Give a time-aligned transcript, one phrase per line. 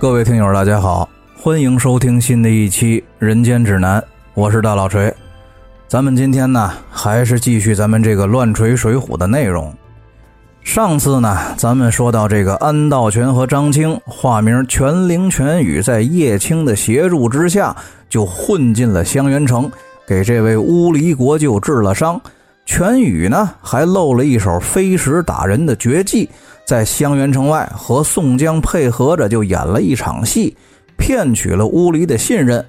[0.00, 4.00] 各位听友，大家好，欢迎收听新的一期《人间指南》，
[4.32, 5.12] 我是大老锤。
[5.88, 9.74] 咱们今天呢，还是继续咱们这个乱锤水浒的内容。
[10.62, 17.74] 上次呢，咱们说到这个安道全和张青，化名全灵全宇，在叶青的协助之下，
[18.08, 19.68] 就混进了香园城，
[20.06, 22.20] 给这位乌离国舅治了伤。
[22.64, 26.30] 全宇呢，还露了一手飞石打人的绝技，
[26.68, 30.54] 在香园城外和宋江配合着，就演了一场戏，
[30.98, 32.62] 骗取了乌离的信任。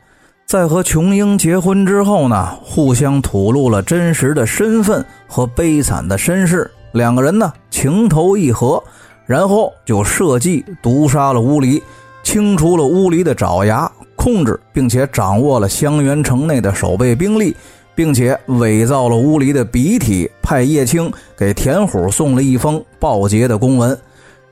[0.45, 6.71] 在和琼英结婚之后呢，互相吐露了真实的身份和悲惨的身世。
[6.93, 8.81] 两个人呢情投意合，
[9.25, 11.83] 然后就设计毒杀了乌离，
[12.23, 17.53] 清除了乌离的爪牙，控制并且掌握了香园城内的守备兵力，
[17.99, 23.97] 并且伪造了乌离的笔体，派叶青给田虎送了一封报捷的公文。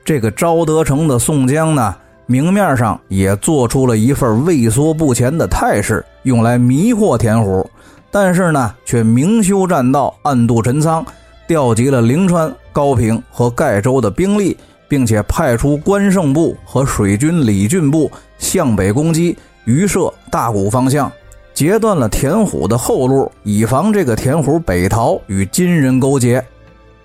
[0.04, 7.66] 这个昭德城的宋江呢，明面上也做出了一份畏缩不前的态势，用来迷惑田虎，
[8.10, 11.02] 但是呢，却明修栈道，暗度陈仓。
[11.46, 14.54] 调集了灵川、高平和盖州的兵力，
[14.88, 21.10] 并且派出关胜部和水军李俊部向北攻击榆社、大谷方向，
[21.58, 26.40] 截断了田虎的后路，以防这个田虎北逃与金人勾结。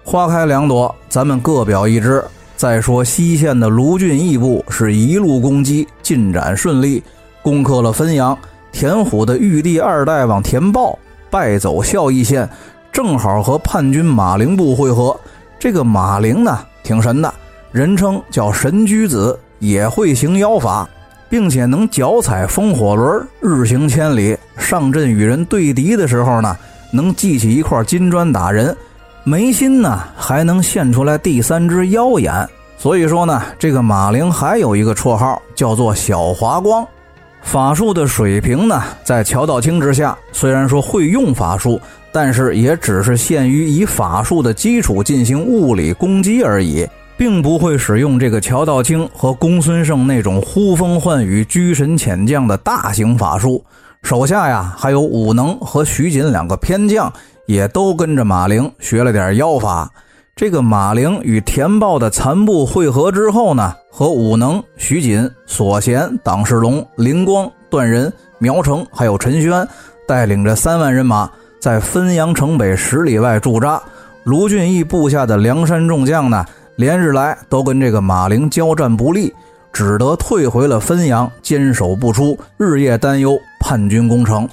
[0.04, 2.24] 花开两朵，咱们各表一枝。
[2.56, 7.02] 再说西线的卢俊义部是一路攻击，进展顺利，
[7.42, 8.38] 攻克了汾阳。
[8.72, 11.00] 田虎的玉帝二代王田豹
[11.32, 12.48] 败走孝义县。
[12.92, 15.20] 正好和叛军马陵部会合，
[15.58, 17.34] 这个马陵呢挺神的，
[17.72, 20.88] 人称叫神驹子，也会行妖法，
[21.34, 24.38] 并且能脚踩风火轮，日行千里。
[24.56, 26.56] 上阵与人对敌的时候呢，
[26.92, 28.78] 能记起一块金砖打人，
[29.24, 32.48] 眉心呢还能现出来第三只妖眼。
[32.78, 36.86] 所以说呢，这个马陵还有一个绰号叫做小华光。
[37.42, 41.82] 法术的水平呢，在乔道清之下，虽然说会用法术。
[42.12, 53.64] 但是也只是限于以法术的基础进行物理攻击而已，并不会使用这个乔道清和公孙胜那种呼风唤雨、居神遣将的大型法术。
[54.02, 57.12] 手下呀，还有武能和徐锦两个偏将，
[57.46, 59.90] 也都跟着马陵学了点妖法。
[60.36, 69.68] 这个马陵与田豹的残部会合之后呢，和武能、徐锦、索贤、党世龙、灵光、段仁、苗成还有陈轩
[70.08, 71.30] 带领着三万人马。
[71.60, 73.82] 在汾阳城北十里外驻扎，
[74.26, 76.44] 卢俊义部下的梁山众将呢，
[76.76, 79.34] 连日来都跟这个马陵交战不利，
[79.72, 84.48] 只得退回了汾阳，坚守不出，日夜担忧叛军攻城。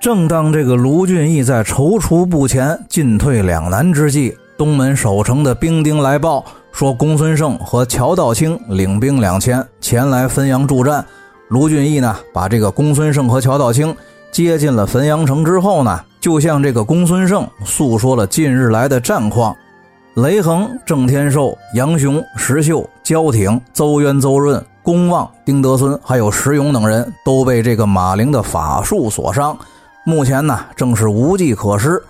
[0.00, 11.04] 正当这个卢俊义在踌躇不前、进退两难之际，东门守城的兵丁来报说，公孙胜和乔道清领兵两千前来汾阳助战。
[11.48, 13.94] 卢俊义呢，把这个公孙胜和乔道清
[14.30, 16.00] 接进了汾阳城之后呢。
[16.20, 19.54] 就向这个公孙胜诉说了近日来的战况，
[20.14, 29.58] 雷横、郑天寿、杨雄、石秀、焦挺、邹渊、邹润、公望、丁德孙，还有石勇等人都被这个马陵的法术所伤，
[30.04, 32.00] 目前呢正是无计可施。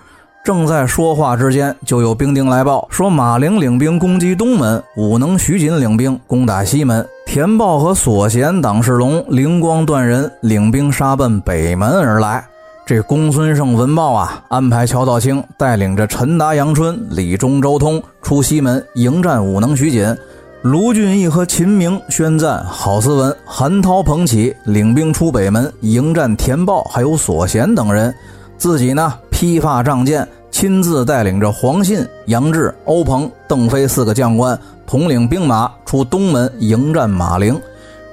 [0.43, 12.45] 正在说话之间，就有兵丁来报说，马陵领兵攻击东门，武能徐锦领兵攻打西门，田豹和索贤、党世龙、灵光段人领兵杀奔北门而来。
[12.85, 20.15] 这公孙胜闻报啊，安排乔道清带领着陈达、杨春、李忠、周通出西门迎战武能徐锦，
[20.61, 28.13] 卢俊义和秦明、宣赞、郝思文、韩涛、彭起领兵出北门迎战田豹，还有索贤等人，
[28.55, 37.59] 自己呢披发仗剑，亲自带领着黄信、杨志、欧鹏、邓飞四个将官统领兵马出东门迎战马陵。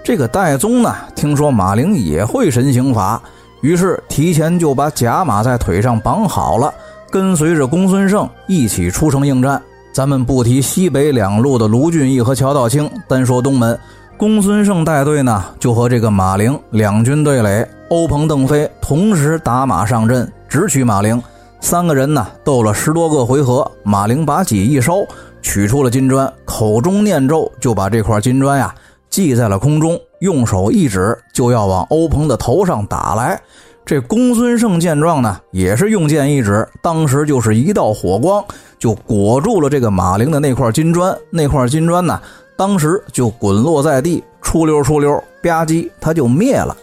[0.02, 3.20] 这个戴宗呢，听说马陵也会神行法。
[3.62, 6.72] 于是提前就把甲马在腿上绑好了，
[7.10, 9.60] 跟随着公孙胜一起出城应战。
[9.92, 13.78] 咱们不提西北两路的卢俊义和乔道清，单说东门，
[14.16, 17.66] 公孙胜带队呢，就和这个马陵两军对垒。
[17.90, 21.22] 欧鹏、邓飞同时打马上阵，直取马陵。
[21.60, 25.06] 三个人呢斗了十多个回合，马陵把戟一收，
[25.42, 28.74] 取出了金砖，口中念咒，就把这块金砖呀
[29.10, 29.96] 系在了空中。
[30.22, 33.40] 用手一指，就要往欧鹏的头上打来。
[33.84, 38.44] 这公孙胜见状呢，也是用剑一指，当时就是一道火光，
[38.78, 41.12] 就裹住了这个马陵的那块金砖。
[41.28, 42.20] 那块金砖呢，
[42.56, 46.76] 当时就滚落在地，出溜出溜，吧唧，它就灭了。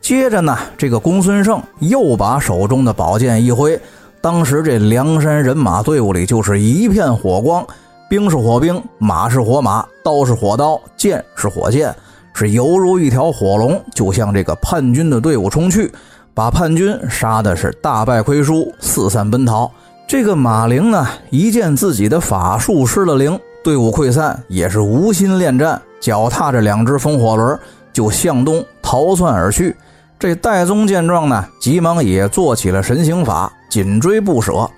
[0.00, 3.80] 接着呢，这个公孙胜又把手中的宝剑一挥，
[4.20, 7.64] 当时这梁山人马队伍里就是一片火光，
[8.10, 11.94] 兵是火兵，马是火马，刀是火刀，剑是火剑。
[12.32, 15.92] 是犹如一条火龙，就向这个叛军的队伍冲去，
[16.34, 19.70] 把叛军杀的是大败亏输，四散奔逃。
[20.08, 27.58] 这个马陵呢，一见自己的法术失了灵，队伍溃散，也是无心恋战，脚踏着两只风火轮
[27.92, 29.76] 就向东逃窜而去。
[30.18, 34.68] 这戴宗见状呢，急忙也做起了神行法，紧追不舍。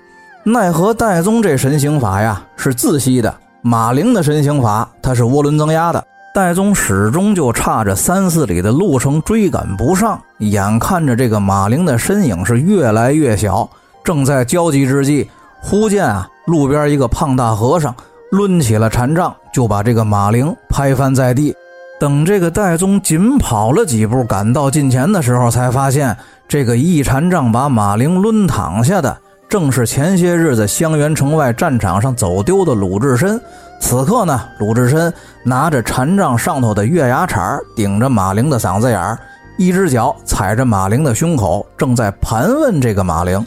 [0.43, 6.03] 奈何戴宗这神行法呀是自吸的，马陵的神行法他是涡轮增压的。
[6.35, 13.69] 戴宗始终就差着三四里的路程追赶不上，眼看着这个马陵的身影是越来越小，
[14.03, 15.29] 正在焦急之际，
[15.61, 17.95] 忽见啊路边一个胖大和尚
[18.33, 21.55] 抡起了禅杖，就把这个马陵拍翻在地。
[22.01, 26.17] 等这个戴宗紧跑了几步赶到近前的时候，才发现
[26.49, 29.17] 这个一禅杖把马陵抡躺下的，
[29.47, 33.39] 正是前些日子香园城外战场上走丢的鲁智深。
[33.79, 35.13] 此刻呢，鲁智深
[35.43, 39.19] 拿着禅杖上头的月牙铲顶着马陵的嗓子眼儿，
[39.57, 43.45] 一只脚踩着马陵的胸口，正在盘问这个马陵。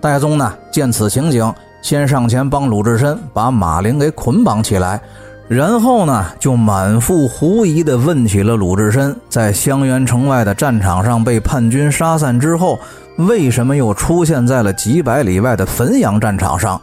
[0.00, 5.00] 戴宗呢，见此情景，先上前帮鲁智深把马陵给捆绑起来，
[5.48, 12.78] 然后呢，就满腹狐疑地问起了鲁智深在香园城外的战场上被叛军杀散之后，
[13.16, 16.78] 为什么又出现在了几百里外的汾阳战场上。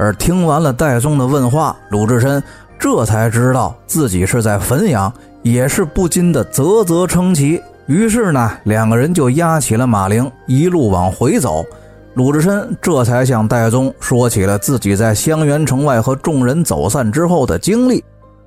[0.00, 2.42] 而听完了戴宗的问话，鲁智深
[2.78, 5.12] 这才知道自己是在汾阳，
[5.42, 7.60] 也是不禁的啧啧称奇。
[7.84, 11.62] 于是呢，两个人就押起了马陵，一路往回走。
[12.14, 18.02] 鲁智深这才向戴宗说起了自己在香园城外和众人走散之后的经历。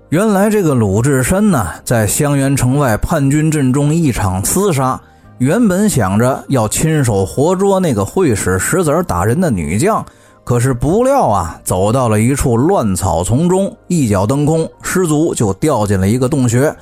[0.09, 4.99] 原来这个鲁智深呢，在香园城外叛军阵中一场厮杀，
[5.37, 10.03] 原本想着要亲手活捉那个会使石子打人的女将。
[10.43, 16.75] 可是不料啊，走到了一处乱草丛中，一脚蹬空，失足就掉进了一个洞穴。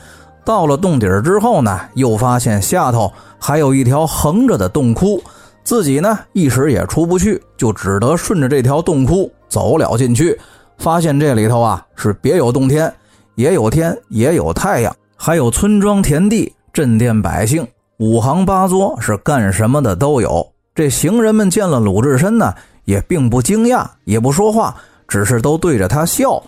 [0.43, 5.21] 到了洞底儿之后呢，又发现下头还有一条横着的洞窟，
[5.63, 10.37] 自己呢一时也出不去，就只得顺着这条洞窟走了进去。
[10.79, 12.91] 发现这里头啊是别有洞天，
[13.35, 17.65] 也有天，也有太阳，还有村庄、田地、镇店、百姓，
[17.99, 20.43] 五行八作，是干什么的都有。
[20.73, 22.51] 这行人们见了鲁智深呢。
[22.85, 24.75] 也并不惊讶，也不说话，
[25.07, 26.41] 只是都对着他笑。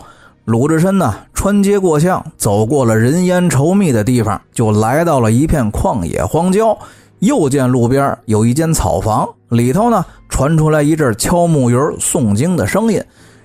[0.44, 6.76] 鲁智深呢，穿街过巷，走过了人烟稠密的地方，就来到了一片旷野荒郊。
[7.20, 13.02] 又见路边有一间草房，里头呢传出来一阵敲木鱼、诵经的声音。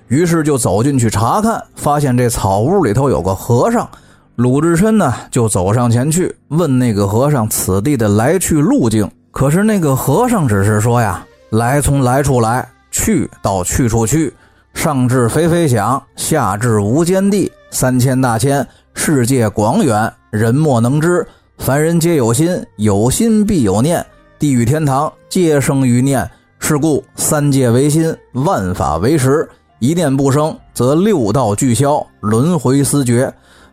[0.08, 3.88] 于是就走进去查看，发现这草屋里头有个和尚。
[4.36, 9.10] 鲁智深呢就走上前去问那个和尚此地的来去路径。
[9.30, 14.32] 可是那个和尚只是说呀：“来从来处来。”去到去处去，
[14.74, 21.26] 上至飞飞响，下至无间地，三千大千，世界广远，人莫能知。
[21.58, 24.04] 凡人皆有心，有心必有念。
[24.38, 26.28] 地狱天堂皆生于念，
[26.58, 29.48] 是故三界唯心，万法唯识。
[29.78, 33.32] 一念不生，则六道俱消，轮回思绝。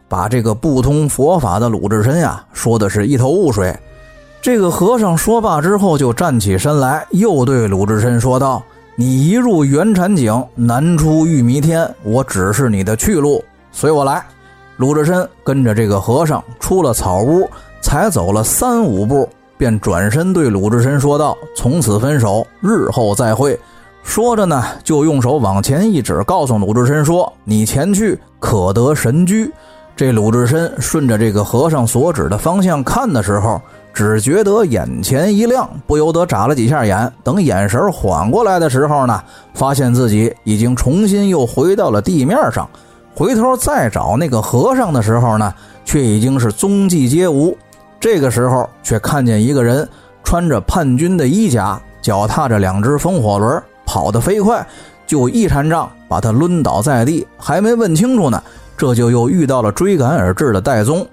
[0.10, 3.78] 把这个不通佛法的鲁智深呀，说的是一头雾水。
[4.42, 8.63] 这个和尚说罢之后，就站起身来，又对鲁智深说道。
[9.00, 11.88] 你一入元禅井，难出玉弥天。
[12.01, 14.25] 我指示你的去路，随我来。
[14.77, 17.48] 鲁智深跟着这个和尚出了草屋，
[17.80, 23.56] 才走了三五步，便转身对鲁智深说道：“从此分手，日后再会。”
[24.01, 29.54] 说着呢，就用手往前一指，告诉鲁智深说：“你前去可得神驹。”
[29.96, 33.62] 这鲁智深顺着这个和尚所指的方向看的时候。
[33.98, 37.12] 只觉得眼前一亮，不由得眨了几下眼。
[37.24, 39.20] 等眼神缓过来的时候呢，
[39.56, 42.70] 发现自己已经重新又回到了地面上。
[43.16, 45.51] 回头再找那个和尚的时候呢，
[45.84, 47.58] 却已经是踪迹皆无。
[48.00, 49.89] 这个时候，却看见一个人
[50.24, 54.63] 穿着叛军的衣甲，脚踏着两只风火轮，跑得飞快，
[55.08, 57.25] 就一禅杖把他抡倒在地。
[57.36, 58.39] 还没问清楚呢，
[58.77, 61.04] 这就又遇到了追赶而至的戴宗。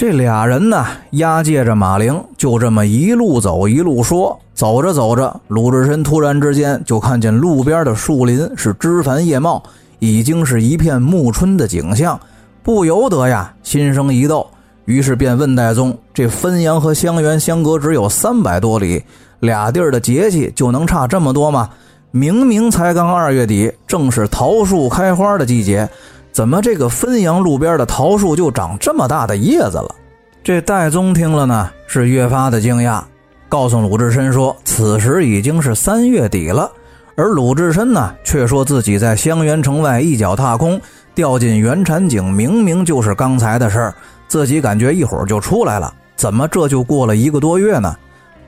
[0.00, 4.40] 这俩人呢，押解着马陵，就这么一路走一路说。
[4.54, 9.62] 走着走着，鲁智深突然之间就看见路边的树林是枝繁叶茂，
[9.98, 12.18] 已经是一片暮春的景象，
[12.62, 14.46] 不由得呀心生一窦。
[14.86, 19.04] 于是便问戴宗：“这汾阳和襄垣相隔只有三百多里，
[19.40, 21.68] 俩地儿的节气就能差这么多吗？
[22.10, 25.86] 明明才刚二月底，正是桃树开花的季节。”
[26.32, 29.94] 怎么这个汾阳路边的桃树就长这么大的叶子了？
[30.42, 33.02] 这戴宗听了呢，是越发的惊讶，
[33.48, 36.70] 告诉鲁智深说：“此时已经是三月底了。”
[37.16, 40.80] 而鲁智深呢，却说自己在香园城外一脚踏空，
[41.14, 43.94] 掉进元禅井，明明就是刚才的事儿，
[44.26, 47.94] 自己感觉一会儿就出来了，怎么这就过了一个多月呢？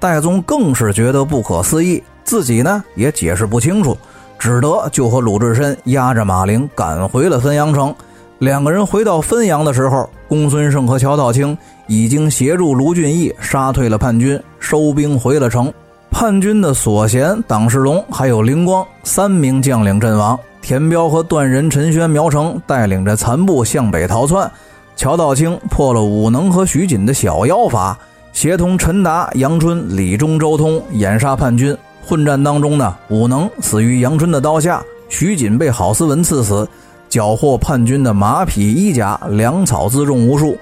[0.00, 3.98] 戴宗更是觉得不可思议，自己呢也解释不清楚，
[4.42, 7.94] 只得就和鲁智深押着马陵赶回了汾阳城。
[8.40, 11.56] 两个人回到汾阳的时候，公孙胜和乔道清
[11.86, 15.72] 已经协助卢俊义杀退了叛军，收兵回了城。
[16.10, 24.50] 叛军的左贤、党世龙还有灵光三名将领阵亡，田彪和段仁、陈轩、苗成带领着残部向北逃窜。
[24.96, 27.96] 乔道清破了武能和徐锦的小妖法，
[28.32, 31.76] 协同陈达、杨春、李忠、周通掩杀叛军。
[32.04, 36.68] 混战当中呢，武能死于杨春的刀下，徐锦被郝思文刺死，
[37.08, 40.58] 缴获叛军的马匹、衣甲、粮草辎重无数。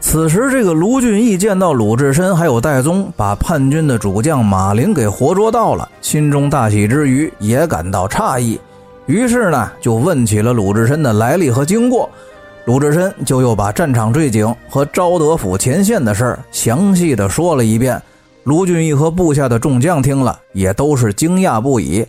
[0.00, 8.60] 此时，这个卢俊义见到鲁智深还有戴宗把叛军的主将马陵给活捉到了，心中大喜之余，也感到诧异，
[9.06, 12.08] 于是呢，就问起了鲁智深的来历和经过。
[12.66, 18.00] 鲁智深就又把战场坠井和昭德府前线的事儿详细的说了一遍。
[18.44, 22.06] 卢俊义和部下的众将听了，也都是惊讶不已，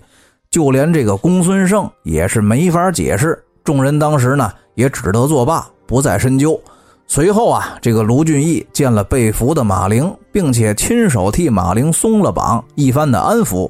[0.51, 3.41] 就连这个公孙胜也是没法解释。
[3.63, 6.59] 众人当时呢，也只得作罢，不再深究。
[7.07, 13.69] 随后啊，这个卢俊义见了被俘的马陵，并且亲手替马陵松了绑，一番的安抚。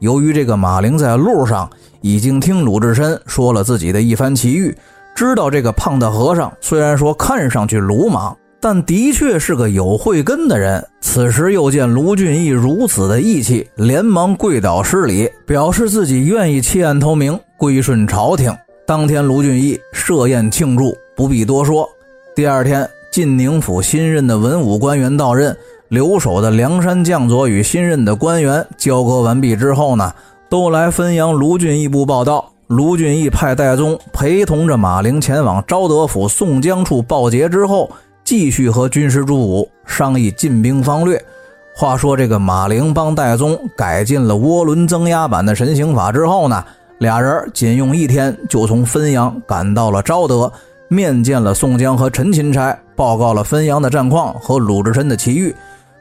[0.00, 4.76] 由于这个马陵在路上已经听鲁智深说了自己的一番奇遇，
[5.14, 10.86] 知道这个胖大和尚虽然说看上去鲁莽，但的确是个有慧根的人。
[11.00, 18.54] 此时又见卢俊义如此的义气，连忙跪倒施礼，表示自己愿意弃暗投明，归顺朝廷。
[18.86, 21.88] 当天，卢俊义设宴庆祝，不必多说。
[22.36, 25.56] 第二天，晋宁府新任的文武官员到任，
[25.88, 30.12] 留守的梁山将佐与新任的官员交割完毕之后呢，
[30.48, 32.52] 都来汾阳卢俊义部报道。
[32.68, 37.90] 卢俊义派戴宗陪同着马陵前往昭德府宋江处报捷之后，
[38.30, 41.20] 继续和军师朱武商议进兵方略。
[41.74, 46.64] 话说这个马陵帮戴宗改进了涡轮增压版的神行法之后呢，
[46.98, 50.52] 俩人仅用一天就从汾阳赶到了昭德。
[50.86, 55.52] 面见了宋江和陈钦差，报告了汾阳的战况和鲁智深的奇遇。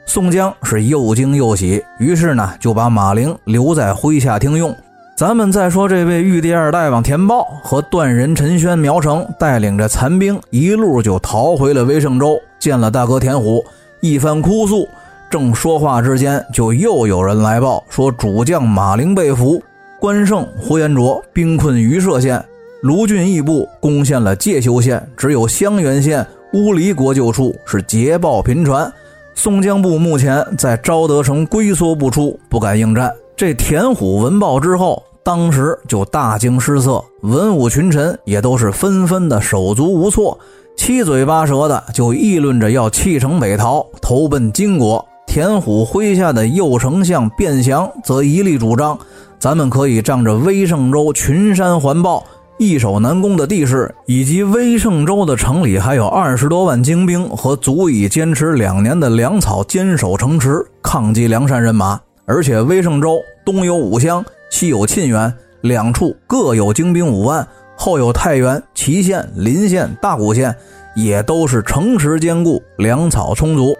[0.06, 4.72] 宋江是又惊又喜，于是呢就把马陵留在麾下听用。
[5.20, 13.62] 咱们再说这位玉帝二代王田豹和段仁、陈轩、苗成带领着残兵一路就逃回了威胜州，见了大哥田虎，
[14.00, 14.88] 一番哭诉。
[15.30, 19.62] 正说话之间，就又有人来报说主将马陵被俘，
[20.00, 22.42] 关胜、呼延灼兵困榆社县。
[22.84, 28.90] 卢俊义部攻陷了介休县，只有襄垣县乌离国救处是捷报频传。
[29.36, 33.12] 宋江部目前在昭德城龟缩不出，不敢应战。
[33.36, 40.38] 这田虎闻报之后，当时就大惊失色，文武群臣也都是纷纷的手足无措，
[40.76, 45.06] 七嘴八舌的就议论着要弃城北逃，投奔金国。
[45.28, 48.98] 田虎麾下的右丞相卞祥则一力主张，
[49.38, 52.24] 咱们可以仗着威胜州群山环抱。
[52.58, 62.00] 易守难攻的地势，以及威胜州的城里还有二十多万精兵和足以坚持两年的粮草，坚守城池，抗击梁山人马。
[62.26, 70.56] 而且威胜州东有武乡，西有沁源，两处各有精兵五万，后有太原、祁县、临县、大谷县，
[70.96, 73.76] 也都是城池坚固，粮草充足。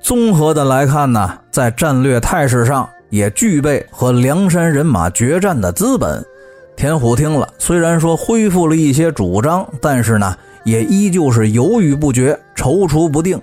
[0.00, 6.24] 综合的来看呢，在战略态势上也具备和梁山人马决战的资本。
[6.76, 13.40] 田虎听了，虽然说恢复了一些主张，但是呢，也依旧是犹豫不决、踌躇不定。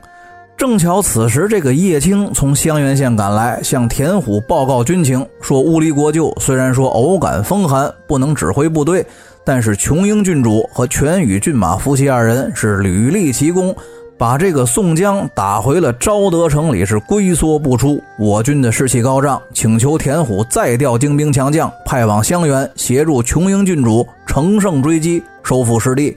[0.57, 9.05] 正巧此时，这个叶青从襄垣县赶来，向田虎报告军情，说乌离国舅虽然说偶感风寒，不能指挥部队，
[9.43, 13.75] 但是琼英郡主和全宇骏马夫妻二人是屡立奇功。
[14.17, 18.01] 把这个宋江打回了昭德城里，是龟缩不出。
[18.17, 26.15] 我军的士气高涨，请求田虎再调精兵强将，派往襄垣协助琼英郡主乘胜追击，收复失地。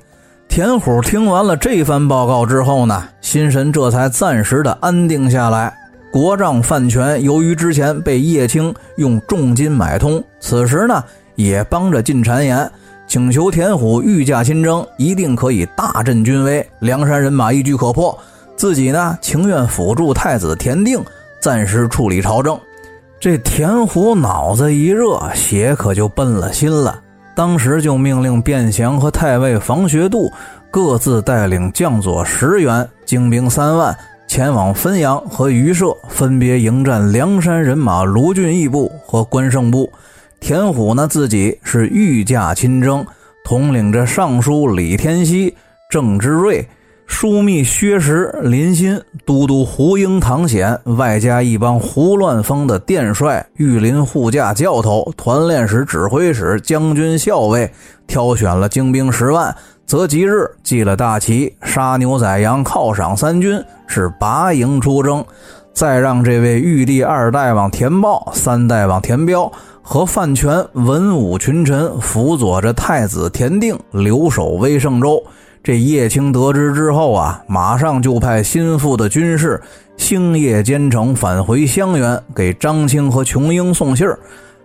[0.49, 5.73] 田虎听完了这番报告之后呢，心神这才暂时的安定下来。
[6.11, 11.05] 国丈范权由于之前被叶青用重金买通，此时呢
[11.37, 12.69] 也帮着进谗言。
[13.07, 18.19] 请求田虎御驾亲征，一定可以大振军威，梁山人马一举可破。
[18.57, 21.00] 自己呢，情愿辅助太子田定，
[21.40, 22.59] 暂时处理朝政。
[23.21, 27.00] 这田虎脑子一热，血可就奔了心了。
[27.38, 30.28] 当时就命令卞祥和太尉房学度
[30.73, 39.88] 各自带领将佐十员、精兵三万，前往汾阳和榆社，分别迎战梁山人马卢俊义部和关胜部。
[40.40, 43.07] 田虎呢，自己是御驾亲征，
[43.45, 45.57] 统领着尚书李天锡、
[45.88, 46.66] 郑之瑞、
[47.09, 57.69] 枢密薛石、林欣、都督胡英、唐显，外加一帮胡乱封的殿帅、御林护驾教头、团练使、指挥使、将军、校尉，
[58.07, 59.53] 挑选了精兵十万，
[59.85, 65.25] 择吉日祭了大旗，杀牛宰羊，犒赏三军，是拔营出征。
[65.73, 69.50] 再让这位玉帝二代王田豹、三代王田彪
[69.81, 75.23] 和范全文武群臣辅佐着太子田定留守威胜州。
[75.62, 79.61] 这叶青得知之后啊，马上就派心腹的军士
[79.97, 84.19] 星夜兼程返回襄垣，给张青和琼英送信儿。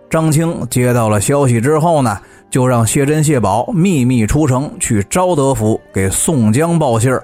[0.08, 7.22] 张青接到了消息之后呢，就让谢珍、谢宝秘密出城去昭德府给宋江报信儿。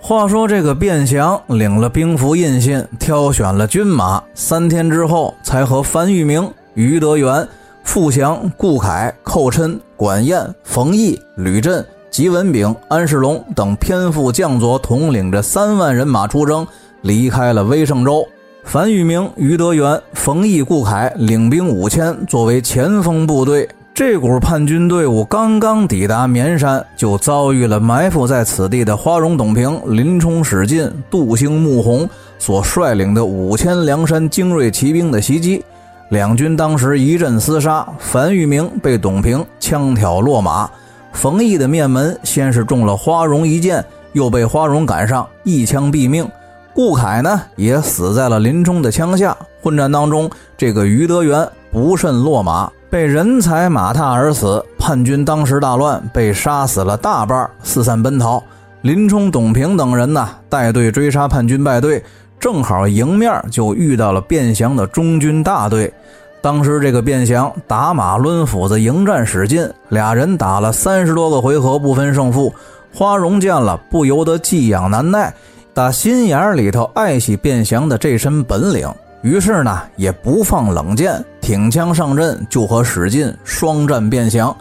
[0.00, 7.46] 话说这个卞祥领了兵符印信，挑选了军马，三天之后才和樊玉明、于德元、
[7.84, 11.82] 傅祥、顾凯、寇琛、管晏、冯毅、吕震。
[12.14, 16.64] 吉文炳、安世龙等偏副将佐统领着三万人马出征，
[17.00, 18.24] 离开了威胜州。
[18.62, 23.68] 樊玉明、于德元、冯毅、顾凯领兵五千，作为前锋部队。
[23.92, 35.64] 这股叛军队伍刚刚抵达绵山，就遭遇了埋伏在此地的花荣、董平、林冲、史进、杜兴、穆弘所率领的五千梁山精锐骑兵的袭击。
[36.10, 40.70] 两军当时一阵厮杀，樊玉明被董平枪挑落马。
[41.14, 46.28] 冯异的面门先是中了花荣一箭，又被花荣赶上一枪毙命。
[46.74, 49.34] 顾凯呢也死在了林冲的枪下。
[49.62, 54.62] 混战当中，这个于德元不慎落马，被人踩马踏而死。
[54.76, 58.42] 叛军当时大乱，被杀死了大半，四散奔逃。
[58.82, 62.04] 林冲、董平等人呢带队追杀叛军败队，
[62.38, 65.90] 正好迎面就遇到了卞祥的中军大队。
[66.44, 72.52] 当时这个卞祥打马抡斧子迎战史进，俩人打了三十多个回合不分胜负。
[72.92, 75.32] 花荣见了不由得寄养难耐，
[75.72, 78.86] 打心眼里头爱惜卞祥的这身本领，
[79.22, 84.54] 于是呢也不放冷箭，挺枪上阵就和史进双战卞祥。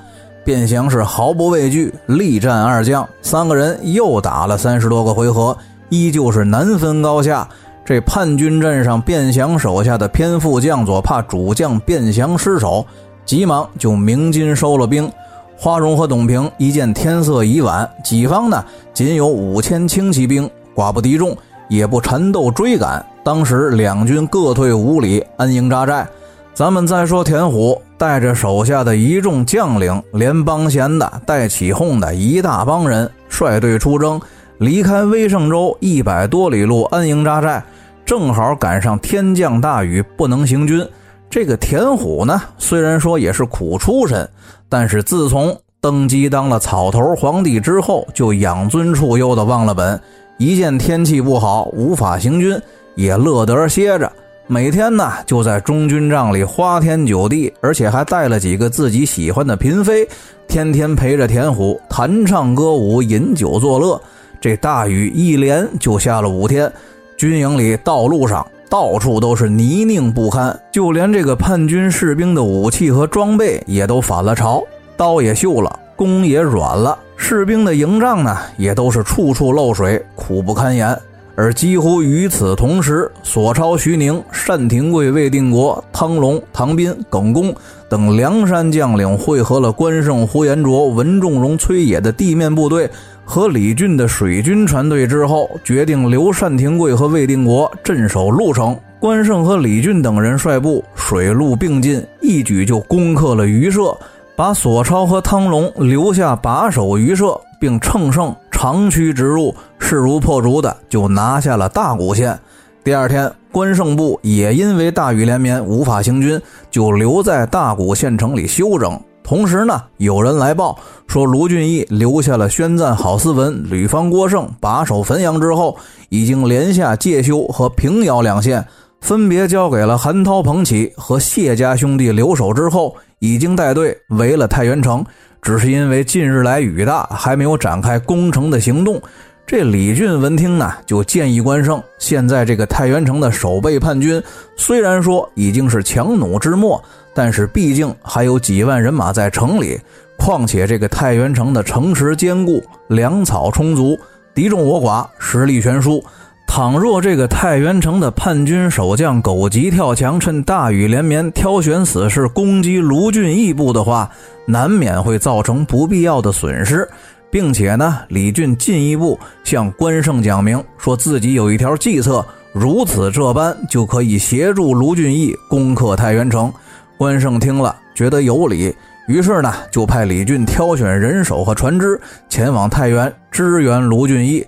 [0.45, 5.57] 卞祥是毫不畏惧，力战二将，三个人又打了三十多个回合，
[5.89, 7.45] 依旧是难分高下。
[7.85, 12.85] 这叛军阵上，卞祥手下的偏副将佐怕主将卞祥失手，
[13.25, 15.11] 急忙就鸣金收了兵。
[15.57, 21.35] 花荣和董平一见天色已晚，己方呢仅有五千轻骑兵，寡不敌众，
[21.67, 23.05] 也不缠斗追赶。
[23.23, 26.07] 当时两军各退五里，安营扎寨。
[26.53, 34.21] 咱们再说田虎带着手下的一众将领，连帮闲的带起哄的一大帮人，率队出征，
[34.59, 37.63] 离开威胜州一百多里路，安营扎寨。
[38.05, 40.85] 正好赶上天降大雨，不能行军。
[41.29, 44.29] 这个田虎呢，虽然说也是苦出身，
[44.69, 49.99] 但是自从登基当了草头皇帝之后，就养尊处优的忘了本。
[50.37, 52.59] 一见天气不好，无法行军，
[52.95, 54.11] 也乐得歇着。
[54.47, 60.07] 每天呢，就在中军帐里花天酒地，而且还带了几个自己喜欢的嫔妃，
[60.47, 63.99] 天天陪着田虎弹唱歌舞、饮酒作乐。
[64.43, 66.69] 这大雨一连就下了五天。
[67.15, 74.61] 军营里、道路上到处都是泥泞不堪，就连这个叛军士兵的武器和装备也都反了潮，
[74.97, 80.93] 刀也锈了，弓也软了，士兵的营帐呢也都是处处漏水，苦不堪言。
[81.35, 87.55] 而几乎与此同时，索超、徐宁、单廷贵、魏定国、汤龙、唐斌、耿恭
[87.89, 92.89] 等梁山将领汇合了关胜、呼延灼、文仲荣、崔野的地面部队。
[93.25, 98.77] 和李俊的水军船队之后，决定留单廷贵和魏定国镇守潞城。
[98.99, 103.97] 关胜和李俊等人率部水陆并进，一举就攻克了榆社，
[104.35, 112.37] 把索超和汤龙留下把守榆社，并乘胜长驱直入，势如破竹的就拿下了大谷县。
[112.83, 118.99] 第二天，关胜部也因为大雨连绵无法行军，就留在大谷县城里休整。
[119.23, 125.77] 同时呢，有人来报说，卢俊义留下了宣赞郝思文、吕方、郭盛把守汾阳之后，
[126.09, 128.65] 已经连下介休和平遥两县，
[128.99, 135.03] 分别交给了韩涛、彭起和谢家兄弟留守之后，已经带队围了太原城。
[135.41, 139.01] 只是因为近日来雨大，还没有展开攻城的行动。
[139.45, 144.23] 这李俊闻听呢，就建议关胜：现在这个太原城的守备叛军，
[144.55, 146.81] 虽然说已经是强弩之末。
[147.13, 149.79] 但是毕竟还有几万人马在城里，
[150.17, 153.99] 况且这个太原城的城池坚固，粮草充足，
[154.33, 156.03] 敌众我寡，实力悬殊。
[156.45, 164.09] 倘若这个太原城的叛军守将狗急跳墙，趁大雨连绵挑选死士攻击卢俊义部的话，
[164.45, 166.87] 难免会造成不必要的损失。
[167.31, 172.23] 并且呢，李俊进一步向关胜讲明，说自己有一条计策，
[172.53, 176.53] 如此这般就可以协助卢俊义攻克太原城。
[176.97, 178.73] 关胜听了，觉得有理，
[179.07, 184.45] 于是呢，就派李俊挑选人手和船只，前往太原支援卢俊义。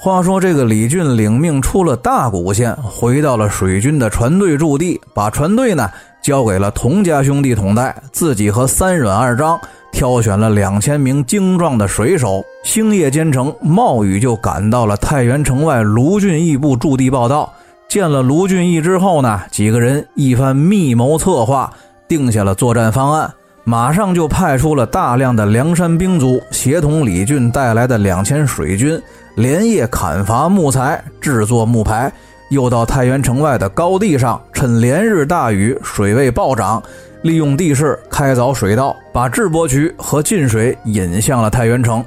[0.00, 5.90] 话说这个李俊领命出了大谷县，回到了水军的船队驻地，把船队呢
[6.22, 9.60] 交给了童家兄弟统带，自己和三阮二张。
[9.90, 17.52] 挑选了两千名精壮的水手，星夜兼程，冒雨就赶到了太原城外卢俊义部驻地报道。
[17.88, 21.72] 见了卢俊义之后呢，几个人一番密谋策划，
[22.06, 23.32] 定下了作战方案，
[23.64, 29.00] 马上就派出了大量的梁山兵卒，协同李俊带来的两千水军，
[29.36, 32.12] 连夜砍伐木材，制作木牌，
[32.50, 36.82] 又到太原城外的高地上，趁连日大雨，水位暴涨。
[37.22, 42.04] 利用地势开凿水道，把智伯渠和进水引向了太原城。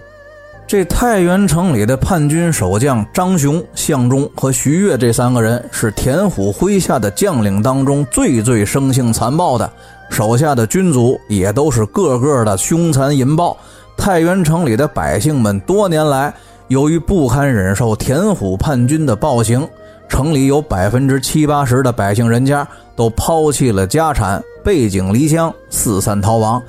[0.71, 9.69] 这太原城里的叛军守将张雄、向忠和徐悦这三个人是田虎麾下的将领当中最最生性残暴的，
[10.09, 13.57] 手下的军卒也都是个个的凶残淫暴。
[13.97, 16.33] 太原城里的百姓们多年来
[16.69, 19.67] 由于不堪忍受田虎叛军的暴行，
[20.07, 24.41] 城里有百分之七八十的百姓人家都抛弃了家产。
[24.63, 26.63] 背井离乡，四散逃亡。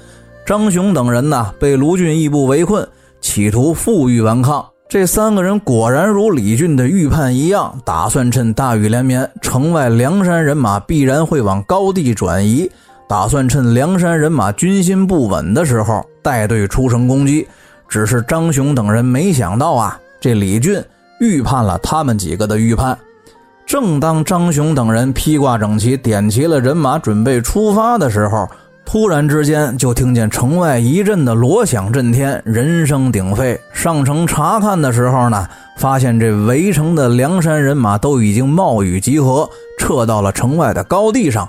[0.45, 2.85] 张雄等人呢，被卢俊义部围困，
[3.23, 4.63] 企图负隅顽抗。
[4.89, 12.71] 这三个人果然如李俊的预判一样，打算趁大雨连绵，城外梁山人马必然会往高地转移，
[13.09, 17.49] 打算趁梁山人马军心不稳的时候带队出城攻击。
[17.89, 20.83] 只是张雄等人没想到啊，这李俊
[21.21, 22.99] 预判了他们几个的预判。
[23.65, 28.47] 正当张雄等人披挂整齐，点齐了人马，准备出发的时候，
[28.85, 33.59] 突然之间就听见城外一阵的锣响震天，人声鼎沸。
[33.73, 41.49] 上城查看的时候呢，发现这围城的梁山人马都已经冒雨集合，撤到了城外的高地上。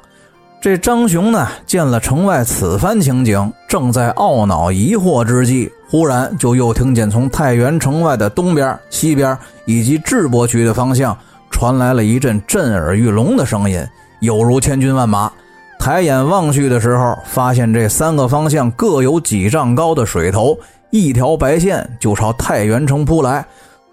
[0.62, 11.17] 这张雄呢，见了城外此番情景，正在懊恼疑惑之际，忽然就又听见从太原城外的东边、西边以及智伯渠的方向。
[11.52, 13.86] 传来了一阵震耳欲聋的声音，
[14.22, 15.30] 有如千军万马。
[15.84, 20.58] 抬眼望去的时候，发现这三个方向各有几丈高的水头，
[20.91, 23.46] 一条白线就朝太原城扑来。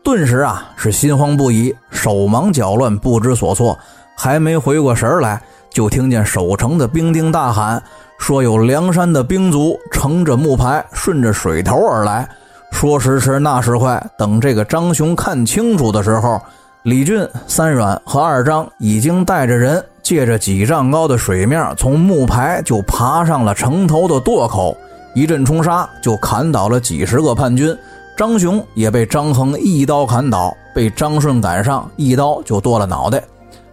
[0.04, 3.76] 顿时啊，是心慌不已，手忙脚乱，不知所措。
[4.16, 7.82] 还没回过神来，就听见守城的兵丁大喊
[8.20, 12.28] ：“说有梁山的兵卒乘着木牌，顺着水头而来。”
[12.70, 16.40] 说时迟，那时快，等这个张雄看清楚的时候。
[16.84, 24.76] 李俊、三阮和二张已经带着人，借着几丈高的水面，从木排就爬上了城头的垛口，
[25.14, 27.72] 一阵冲杀就砍倒了几十个叛军。
[28.16, 33.22] 张雄也被张衡一刀砍倒，被张顺赶上，一刀就剁了脑袋。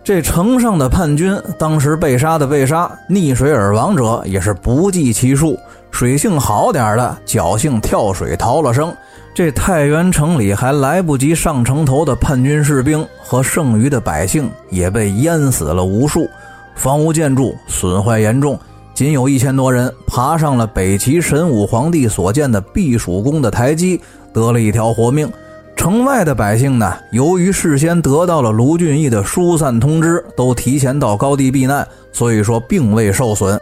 [0.08, 5.60] 这城上的叛军，当时被杀的被杀，溺水而亡者也是不计其数。
[5.92, 8.96] 水性好点的，侥幸跳水逃了生。
[9.36, 16.26] 这太原城里还来不及上城头的叛军士兵和剩余的百姓也被淹死了无数，
[16.74, 18.58] 房屋建筑损坏严重，
[18.94, 24.00] 仅有一千多人爬上了北齐神武皇帝所建的避暑宫的台基，
[24.32, 25.30] 得了一条活命。
[25.78, 33.58] 城外的百姓呢，由于事先得到了卢俊义的疏散通知，都提前到高地避难，所以说并未受损。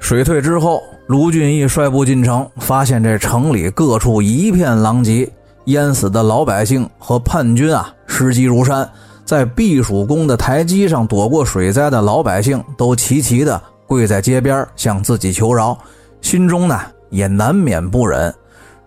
[0.00, 0.82] 水退之后。
[1.08, 5.26] 卢俊义率部进城，发现这城里各处一片狼藉，
[5.64, 8.86] 淹死的老百姓和叛军啊，尸积如山。
[9.24, 15.78] 在避暑宫的台基上躲过水灾的老百姓，都齐齐的跪在街边向自己求饶，
[16.20, 16.78] 心中呢
[17.08, 18.34] 也难免不忍，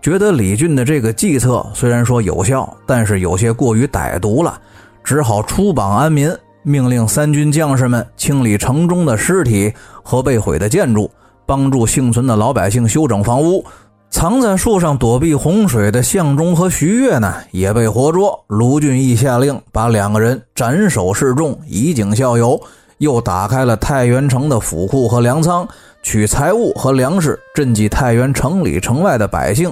[0.02, 4.60] 觉得李俊的这个计策虽然说有效，但是有些过于歹毒了，
[5.04, 11.10] 只好出榜安民，命令三军将士们清理城中的尸体和被毁的建筑。
[11.46, 13.64] 帮助幸存的老百姓修整房屋，
[14.10, 18.44] 藏在树上躲避洪水的向忠和徐悦呢，也被活捉。
[18.48, 22.60] 卢俊义下令把两个人斩首示众，以儆效尤。
[23.00, 25.68] 又打开了太原城的府库和粮仓，
[26.02, 29.72] 取财物和粮食赈济太原城里城外的百姓。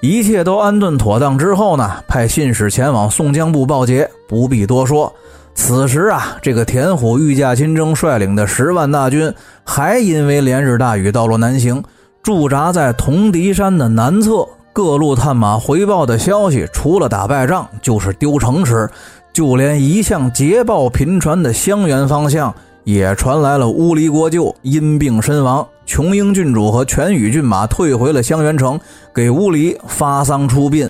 [0.00, 4.08] 一切都安顿妥当之后呢，派信使前往宋江部报捷。
[4.28, 5.12] 不必多说。
[5.54, 11.82] 此时啊，这个田虎御驾亲征率领的十万大军，还因为连日大雨道路难行，
[12.22, 14.46] 驻扎在铜笛山的南侧。
[14.72, 18.88] 各路探马回报的消息，除了打败仗，就是丢城池。
[19.32, 22.54] 就连一向捷报频传的襄垣方向，
[22.88, 25.66] 也传来了乌离国舅因病身亡。
[25.84, 28.80] 琼英郡主和全羽骏马退回了襄垣城，
[29.14, 30.88] 给乌离发丧出殡。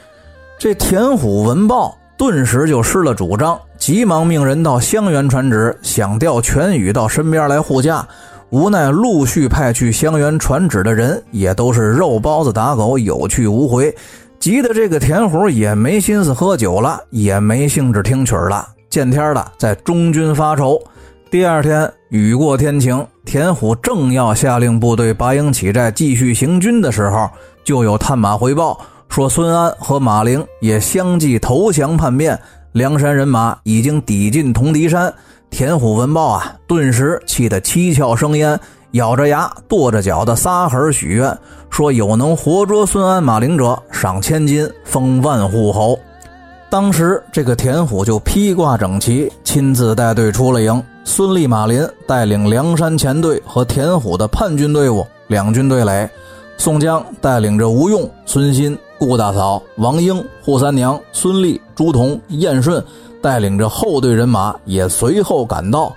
[0.56, 8.06] 这田虎闻报，顿时就失了主张，急忙命人到襄垣传旨，想调全宇到身边来护驾。
[8.50, 13.92] 无奈陆续派去襄垣传旨的人，也都是肉包子打狗，有去无回。
[14.38, 18.64] 急得这个田虎也没心思喝酒了，也没兴致听曲了。
[18.88, 20.80] 见天的在中军发愁。
[21.30, 27.28] 第二天雨过天晴，田虎正要下令部队拔营起寨，继续行军的时候，
[27.62, 32.38] 就有探马回报说，孙安和马陵也相继投降叛变，
[32.72, 35.12] 梁山人马已经抵近铜敌山。
[35.50, 38.58] 田虎闻报啊，顿时气得七窍生烟，
[38.92, 41.36] 咬着牙跺着脚的撒狠许愿，
[41.68, 45.98] 说有能活捉孙安、马陵者，赏千金，封万户侯。
[46.70, 50.82] 当时这个田虎就披挂整齐，亲自带队出了营。
[51.08, 56.06] 孙立、马林带领梁山前队和田虎的叛军队伍两军对垒。
[56.58, 62.84] 宋江带领着吴用、孙新、顾大嫂、王英、扈三娘、孙立、朱仝、燕顺
[63.22, 65.90] 带领着后队人马也随后赶到。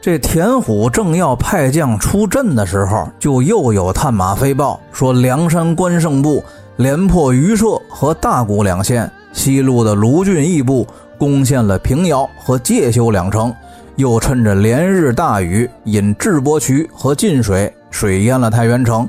[0.00, 6.40] 这田虎正要派将出阵的时候，就又有探马飞报说，梁山关胜部
[6.76, 9.10] 连破榆社和大谷两县。
[9.32, 10.86] 西路的卢俊义部
[11.18, 13.52] 攻陷了平遥和介休两城，
[13.96, 19.08] 又趁着连日大雨，引智波渠和进水，水淹了太原城。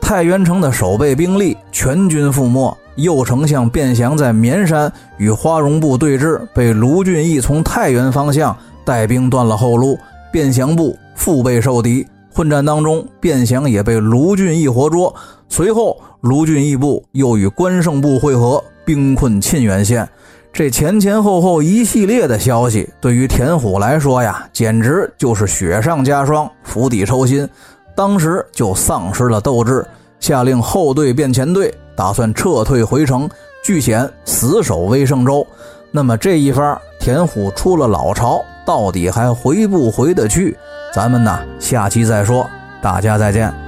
[0.00, 2.76] 太原城的守备兵力全军覆没。
[2.96, 9.98] 右丞相卞祥在绵山与花荣部对峙，被卢俊义从太原方向带兵断了后路，
[10.32, 12.06] 卞祥部腹背受敌。
[12.32, 15.14] 混战当中，卞祥也被卢俊义活捉。
[15.48, 18.62] 随后，卢俊义部又与关胜部会合。
[18.84, 20.08] 兵困沁源县，
[20.56, 27.46] 这前前后后一系列的消息，对于田虎来说呀，简直就是雪上加霜，釜底抽薪。
[27.94, 29.86] 当时就丧失了斗志，
[30.18, 33.28] 下令后队变前队，打算撤退回城，
[33.62, 35.46] 据险死守威胜州。
[35.90, 40.56] 那么这一番，田虎出了老巢，到底还回不回得去？
[40.90, 42.48] 咱们呢，下期再说。
[42.80, 43.65] 大家再见。